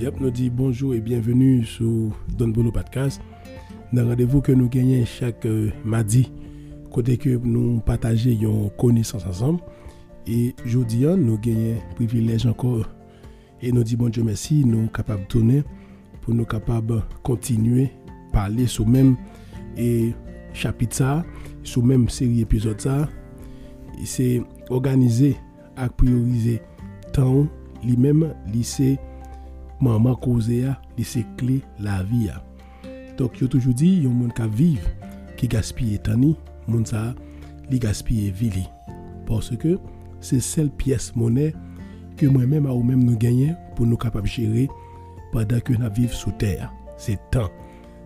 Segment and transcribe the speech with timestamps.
[0.00, 3.20] Nous dit bonjour et bienvenue sur Don Bono Podcast.
[3.92, 6.32] Dans rendez-vous que nous gagnons chaque euh, mardi,
[6.90, 9.60] côté que nous partageons une connaissance ensemble.
[10.26, 12.88] Et aujourd'hui, nous gagnons privilège encore.
[13.60, 15.64] Et nous dit bon Dieu merci, nous sommes capables de tourner
[16.22, 17.90] pour nous capables de continuer
[18.30, 19.18] à parler sur même
[19.76, 20.14] et
[20.54, 21.24] chapitre ça,
[21.62, 23.06] sur même série épisode ça.
[24.04, 25.36] C'est organiser
[25.76, 26.62] et prioriser
[27.12, 27.46] temps
[27.84, 28.98] lui-même lycée
[29.80, 32.42] maman causé a c'est clé la vie a.
[33.16, 34.86] Donc yo toujours dit yon moun ka vive
[35.36, 36.36] qui gaspille tani,
[36.68, 37.14] moun sa
[37.70, 38.66] li gaspille vili.
[39.26, 39.78] Parce que
[40.20, 41.54] c'est celle pièce monnaie
[42.16, 43.16] que moi-même ou même nous
[43.76, 44.68] pour nous capables de gérer
[45.32, 46.72] pendant que nous vivons sous terre.
[46.96, 47.48] C'est temps.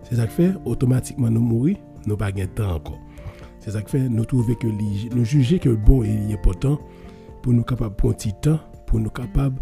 [0.03, 2.99] C'est ça qui fait automatiquement nous mourir, nous pas de temps encore.
[3.59, 6.79] C'est ça qui fait nous trouver que nous juger que bon est important
[7.41, 9.57] pour nous capables prendre petit temps pour nous capables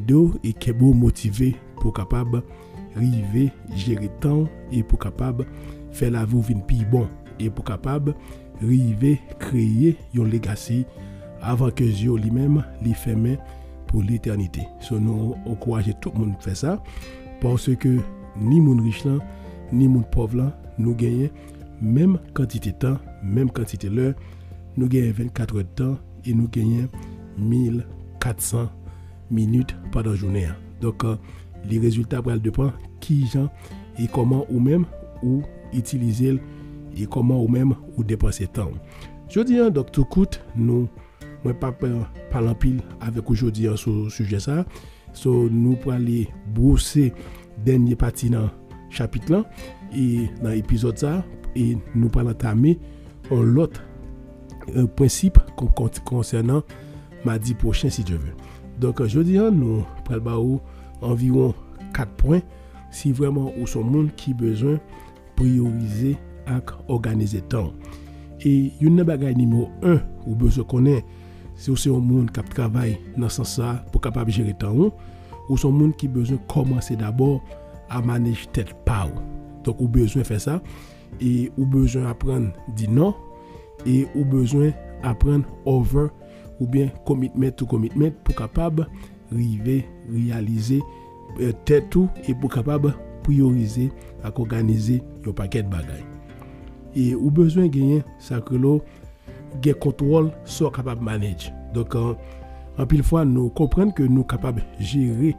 [0.00, 2.42] d'eau et beau motivé pour capable
[2.96, 5.46] river gérer temps et pour capable
[5.92, 8.14] faire la vie bon et pour capable
[8.60, 10.84] river créer un legacy
[11.40, 12.94] avant que Dieu lui-même les
[13.86, 14.62] pour l'éternité.
[14.80, 16.82] So nous encourageons tout le monde à faire ça
[17.40, 17.98] parce que
[18.40, 19.18] ni mon riche là,
[19.72, 21.30] ni mon pauvre là, nous gagnons
[21.80, 24.14] même quantité de temps, même quantité l'heure,
[24.76, 26.88] nous gagnons 24 heures de temps et nous gagnons
[27.38, 28.68] 1400
[29.30, 30.48] minutes pendant la journée.
[30.80, 31.16] Donc, euh,
[31.64, 33.50] les résultats vont dépendre qui gens
[33.98, 34.86] et comment ou même
[35.22, 35.42] ou
[35.72, 36.40] utiliser
[36.96, 38.70] et comment ou même ou dépenser temps.
[39.28, 40.88] Je dis, hein, donc tout coûte, nous,
[41.44, 44.64] moi pas parler pile avec aujourd'hui hein, sur ce sujet ça.
[45.12, 47.12] So, nous pour aller brosser
[47.64, 48.50] dernier partie dans
[48.90, 49.50] chapitre là
[49.94, 51.24] et dans l'épisode ça
[51.56, 52.78] et nous parlons entamer
[53.30, 53.82] l'autre
[54.74, 55.38] un principe
[56.04, 56.62] concernant
[57.24, 58.34] mardi prochain si Dieu veut.
[58.80, 60.60] Donc aujourd'hui, nous prenons
[61.02, 61.54] environ
[61.94, 62.40] 4 points
[62.90, 64.80] si vraiment ou son monde qui besoin
[65.36, 66.16] prioriser
[66.48, 66.52] et
[66.88, 67.72] organiser temps.
[68.40, 71.06] Et une bagaille numéro 1 ou besoin connaître
[71.60, 74.90] c'est aussi un monde qui travaille dans ce sens pour capable gérer temps
[75.50, 77.44] ou son monde qui besoin commencer d'abord
[77.90, 79.06] à manager tête pas
[79.62, 80.62] donc ou besoin faire ça
[81.20, 83.14] et ou besoin apprendre dire non
[83.84, 84.70] et ou besoin
[85.02, 86.06] apprendre over
[86.60, 88.88] ou bien commitment to commitment pour capable
[89.32, 90.80] arriver réaliser
[91.40, 93.90] euh, tête tout et pour capable prioriser
[94.24, 96.04] et organiser un paquet de bagages
[96.94, 98.82] et ou besoin gagner ça que l'eau
[99.80, 102.16] contrôle sur capable manager donc en,
[102.78, 105.36] en pile fois nous comprenons que nous capables gérer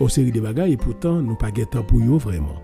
[0.00, 2.56] une série de bagages et pourtant nous pas temps pour eux vraiment.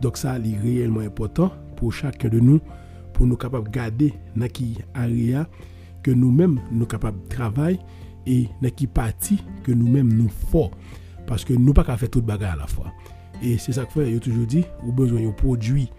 [0.00, 2.60] Donc ça est réellement important pour chacun de nous
[3.12, 5.46] pour nous capables garder dans qui area
[6.02, 7.78] que nous-mêmes nous capables de travailler
[8.26, 10.70] et dans qui partie que nous-mêmes nous fort
[11.26, 12.92] parce que nous pas qu'à faire toute bagarre à la fois.
[13.42, 15.90] Et c'est ça que fait a toujours dit ou besoin de produit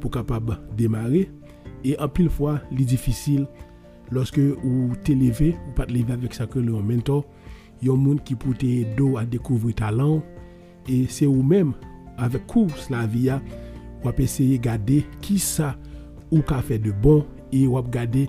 [0.00, 1.30] pour capable démarrer.
[1.84, 3.46] Et en pile fois les difficile
[4.10, 7.24] lorsque vous t'élevez ou pas lever avec ça que le mentor
[7.80, 10.22] il y a un monde qui peut t'aider à découvrir talent.
[10.88, 11.74] Et c'est vous même
[12.16, 13.30] avec course la vie
[14.04, 15.76] ou essayer de garder qui ça
[16.30, 18.28] ou qu'a fait de bon et ou regarder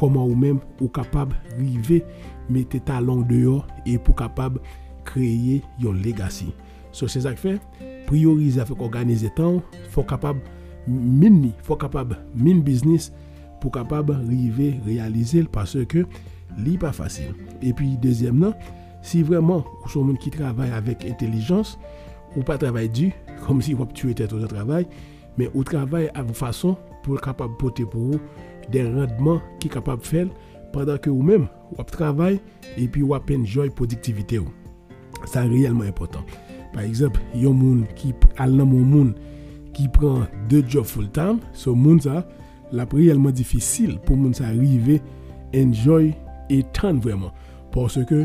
[0.00, 2.02] comment ou même ou capable river
[2.48, 4.58] mettre talent dehors et pour capable
[5.04, 6.54] créer un legacy.
[6.90, 7.60] So c'est ça que fait
[8.06, 10.40] prioriser avec organiser temps, faut capable
[10.88, 13.12] mini, faut capable min business
[13.60, 16.06] pour capable river réaliser parce que
[16.56, 17.34] n'est pas facile.
[17.60, 18.54] Et puis deuxièmement,
[19.02, 21.78] si vraiment vous êtes monde qui travaille avec intelligence,
[22.36, 23.12] ou pas travailler dur,
[23.46, 24.86] comme si vous tuez tête au travail,
[25.36, 28.20] mais vous travaillez à façon pour capable porter pour vous
[28.70, 30.26] des rendements qui sont capables de faire
[30.72, 32.40] pendant que vous-même vous travaillez
[32.76, 34.40] et puis vous avez joie productivité.
[35.26, 36.20] C'est réellement important.
[36.72, 39.14] Par exemple, il y a un monde qui monde
[39.72, 42.26] qui prend deux jobs full time, ce monde ça
[42.72, 45.00] la réellement difficile pour monde ça arriver
[45.54, 46.14] enjoy
[46.48, 47.32] et tant vraiment
[47.72, 48.24] parce que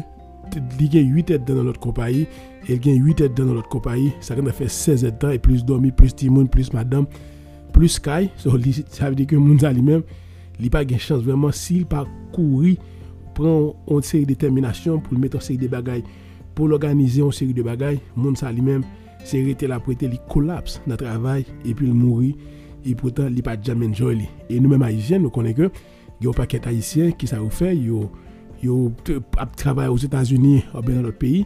[0.79, 2.27] il y a 8 aides dans notre compagnie
[2.67, 5.65] et il y a 8 aides dans notre compagnie ça fait 16 aides et plus
[5.65, 7.07] dormi plus timon plus madame
[7.75, 8.29] plus Sky,
[8.87, 10.03] ça veut dire que Mounza lui-même,
[10.59, 12.77] il n'a pas de chance vraiment s'il pas courir,
[13.33, 16.03] prend une série de détermination pour mettre en série de bagailles,
[16.53, 18.83] pour l'organiser en série de bagailles, Mounza lui-même,
[19.23, 22.35] c'est arrêté la prêter, il collapse dans le travail et puis il mourit
[22.85, 24.29] et pourtant il n'a pas jamais enjoyé.
[24.49, 25.71] Et nous-mêmes haïtiens, nous connaissons que
[26.21, 28.07] il y a un paquet d'haïtiens qui ça fait, ils
[29.57, 31.45] travaillent aux États-Unis ou bien dans d'autres pays,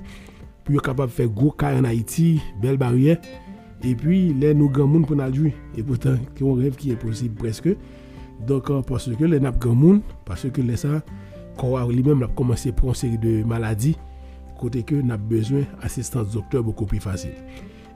[0.68, 3.18] sont capables de faire gros cas en Haïti, belle barrière.
[3.84, 5.52] Et puis, là, nous grand monde pour nous.
[5.78, 7.70] Et pourtant, c'est un rêve qui est possible presque.
[8.46, 10.76] Donc, euh, parce que les n'a grand monde, parce que les
[11.58, 13.98] quand lui-même a commencé pour une série de maladies,
[14.60, 17.34] côté que n'a besoin assistance docteur beaucoup plus facile.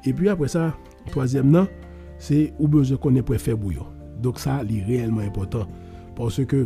[0.06, 0.76] Et puis après ça,
[1.12, 1.68] troisième non,
[2.18, 3.86] c'est ou besoin qu'on pour faire bouillon.
[4.22, 5.68] Donc ça, c'est réellement important
[6.16, 6.66] parce que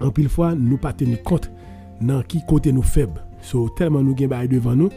[0.00, 1.50] en pile fois, nous pas tenir compte
[2.00, 3.24] dans qui côté nous faibles.
[3.40, 4.90] So, tellement nous devant nous,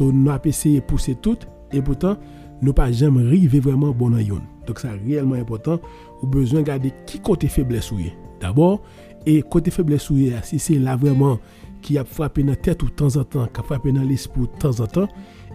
[0.00, 1.38] nous avons essayé de pousser tout
[1.72, 2.16] et pourtant,
[2.62, 4.18] nous pas jamais arriver vraiment bon en
[4.66, 5.80] Donc ça réellement important,
[6.22, 7.92] ou besoin de garder qui côté faiblesse
[8.40, 8.82] D'abord,
[9.26, 10.10] et côté faiblesse
[10.42, 11.38] si c'est là vraiment
[11.82, 14.42] qui a frappé dans la tête de temps en temps, qui a frappé dans l'esprit
[14.42, 15.08] de temps en temps,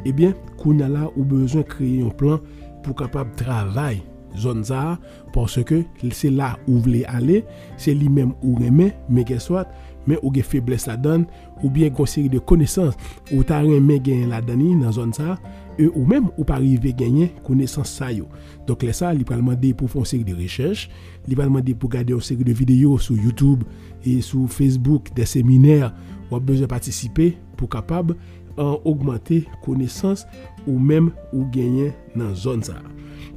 [0.05, 2.39] eh bien, qu'on a là besoin de créer un plan
[2.83, 4.03] pour capable travailler
[4.37, 4.99] zone ça
[5.33, 7.45] parce que c'est là où vous voulez aller,
[7.77, 9.67] c'est lui-même où remet, mais qu'est-ce soit,
[10.07, 11.25] mais où faiblesse la donne,
[11.63, 12.93] ou bien série de connaissances
[13.31, 15.37] où tu as remet gagner la donne dans zone ça,
[15.77, 18.27] et ou même ou pas arriver gagner connaissance ça yo.
[18.67, 20.89] Donc là ça, il va demander pour faire une de recherches,
[21.27, 23.63] il va demander pour regarder une série de vidéos sur YouTube
[24.05, 25.93] et sur Facebook, des séminaires
[26.31, 28.15] ou a besoin de participer pour capable
[28.57, 30.25] en augmenter connaissance
[30.67, 32.75] ou même ou gagner dans zone ça.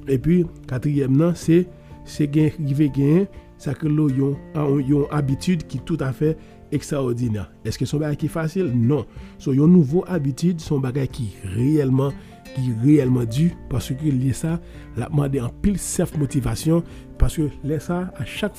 [0.06, 1.66] Et puis quatrième non, c'est
[2.04, 2.54] c'est gagner
[2.88, 3.26] gagner
[3.58, 6.36] ça que l'on yon une habitude qui tout à fait
[6.70, 7.50] extraordinaire.
[7.64, 8.72] Est-ce que son bagage qui facile?
[8.74, 9.04] Non.
[9.38, 10.80] So une nouveau habitude, son
[11.10, 12.12] qui réellement
[12.54, 14.60] qui réellement dû parce que lié ça
[14.96, 16.82] la demandé en pile self motivation
[17.18, 18.56] parce que là ça à chaque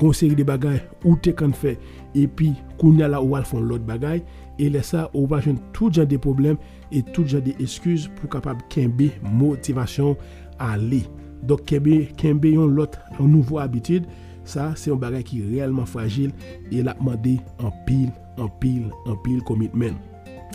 [0.00, 1.78] fois qu'on série de bagages ou t'es quand fait.
[2.14, 4.22] Et puis qu'on a là font l'autre bagaille.
[4.58, 5.40] Et là ça on va
[5.72, 6.56] tout genre de problèmes
[6.92, 10.16] et tout genre de excuses pour capable kembe motivation
[10.58, 11.04] à aller.
[11.42, 14.06] Donc kembe kembe yon l'autre un nouveau habitude
[14.44, 16.32] ça c'est un bagage qui est réellement fragile
[16.72, 19.96] et l'a demandé en pile en pile en pile commitment.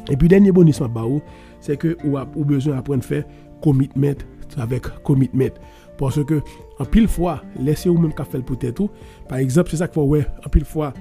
[0.09, 0.89] Et puis dernier bonus ma
[1.59, 3.23] c'est que ou a besoin apprendre faire
[3.61, 4.13] commitment
[4.57, 5.53] avec commitment.
[5.97, 6.41] Parce que
[6.79, 8.89] en pile fois laissez ou même qu'à faire peut-être tout
[9.29, 10.93] par exemple c'est ça qu'il faut ouais en pile fois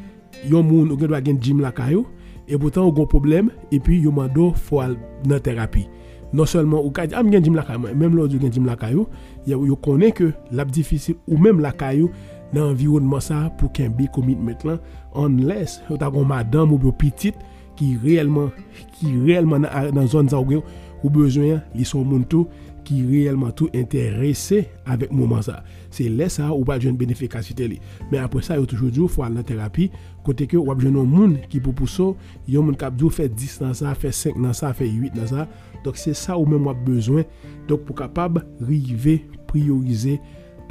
[0.49, 2.07] yon moun ou doit gagner gym la caillou
[2.47, 5.89] et pourtant a un problème et puis yon mando faut aller dans thérapie.
[6.33, 9.07] Non seulement ou ka am gen gym la caillou même l'autre gen gym la caillou
[9.47, 12.11] yo connaît que la difficile ou même la caillou
[12.53, 14.79] dans environnement ça pour qu'un bi commitment là
[15.15, 17.37] on laisse ou ta madame ou petite
[17.77, 18.51] qui réellement
[18.93, 22.47] qui réellement dans zone ça ou besoin ils sont moun tout
[22.87, 25.61] ki reyelman tou interese avèk mouman sa.
[25.95, 27.81] Se lè sa ou pa joun benefikasite li.
[28.11, 29.91] Men apre sa yo toujou djou fwa nan terapi,
[30.27, 32.13] kote ke wap joun nou moun ki pou pousso,
[32.51, 35.31] yo moun kap djou fè 10 nan sa, fè 5 nan sa, fè 8 nan
[35.31, 35.49] sa.
[35.85, 37.27] Dok se sa ou men wap bezwen,
[37.69, 39.21] dok pou kapab rive,
[39.51, 40.19] priorize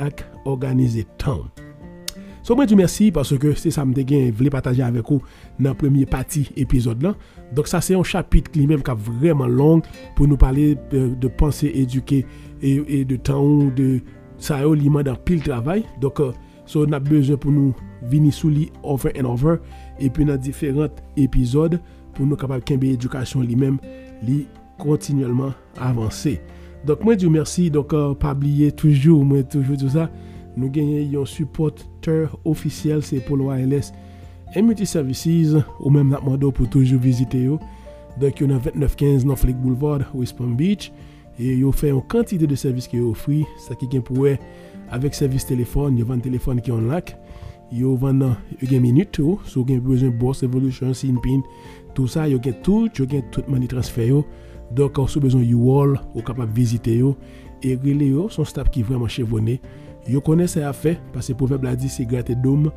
[0.01, 1.45] ak organize tan.
[2.44, 5.24] So mwen di mersi parce que se sa mde gen vle pataje avek ou
[5.63, 7.16] nan premye pati epizod lan.
[7.56, 9.86] Dok sa se yon chapit li menm ka vreman long
[10.18, 12.25] pou nou pale de panse eduke
[12.60, 14.01] e de tan ou de
[14.44, 15.86] sa yo li man dan pil travay.
[16.04, 16.19] Dok
[16.68, 17.72] so nan beze pou nou
[18.12, 19.62] vini sou li over and over
[20.04, 21.78] epi nan diferent epizod
[22.12, 23.80] pou nou kapab kenbe edukasyon li menm
[24.28, 24.42] li
[24.84, 26.36] kontinuelman avanse.
[26.84, 28.92] Dok mwen di mersi, dok pa bliye tout
[29.88, 30.10] sa.
[30.53, 33.91] Nou genye yon supporter ofisyel se Polo ALS
[34.53, 37.57] Emity Services ou menm natman do pou toujou vizite yo
[38.21, 40.91] Dok yon nan 2915 Norfolk Boulevard, West Palm Beach.
[41.41, 42.57] E yo fe yon kantite de
[42.94, 44.38] yo ofri Sa ki gen pouwe
[44.94, 47.15] avek servis telefon, yo van telefon ki yon lak
[47.73, 51.41] Yo van nan, yo gen minute yo So gen prezen boss, evolution, sin pin
[51.95, 54.24] Tout sa yo gen tout, yo gen tout mani transfer yo
[54.74, 57.15] Dok an sou bezon you all, ou kapap vizite yo
[57.63, 59.57] E grile yo, son staff ki vreman chevone
[60.07, 62.72] Yo connaît ça à fait parce que le proverbe a dit c'est gratter d'homme,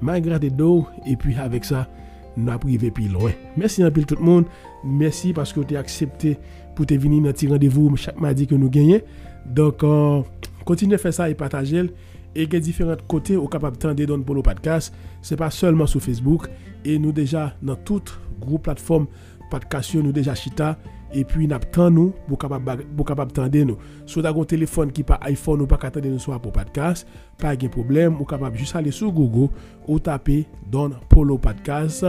[0.00, 1.88] ma gratter d'eau et puis avec ça
[2.36, 3.30] nous avons privé plus loin.
[3.56, 4.46] Merci un peu tout le monde.
[4.84, 6.38] Merci parce que tu as accepté
[6.74, 9.00] pour venir dans petit rendez-vous chaque mardi que nous gagnons.
[9.46, 10.22] Donc euh,
[10.64, 11.90] continuez à faire ça et partager
[12.34, 14.94] et a différents côtés au capable de dans pour le podcast?
[15.20, 16.48] C'est pas seulement sur Facebook
[16.84, 19.06] et nous déjà dans toutes groupe plateforme
[19.50, 20.78] podcast nous déjà chita
[21.14, 23.76] et puis nous attend nous pour capable pour capable tendre nous
[24.06, 27.06] soit un téléphone qui pas iPhone ou pas attendre nous soit pour podcast
[27.38, 29.52] pas de problème ou capable juste aller sur Google
[29.86, 32.06] ou taper Don Polo Podcast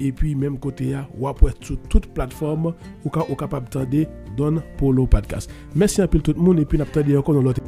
[0.00, 5.50] et puis même côté ou après sur toute plateforme ou capable tendre Don Polo Podcast.
[5.74, 7.62] Merci peu tout le monde et puis nous encore dans l'autre